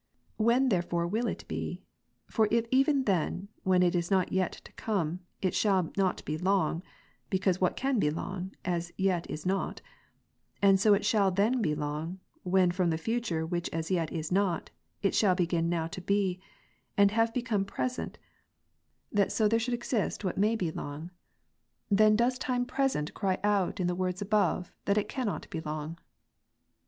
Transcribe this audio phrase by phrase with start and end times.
[0.37, 1.83] When therefore will it be?
[2.25, 6.81] For if even then, when it is yet to come, it shall not be long,
[7.29, 9.79] (because what can be long, as yet is not,)
[10.59, 14.71] and so it shall then be long, when from future which as yet is not,
[15.03, 16.41] it shall begin now to be,
[16.97, 18.17] and have become present,
[19.11, 20.73] that so there should exist what may Grounds
[21.89, 23.13] for thinking that time past and present do exist.
[23.13, 25.07] 237 be long; then does time present cry out in the words above, that it
[25.07, 25.99] cannot be long.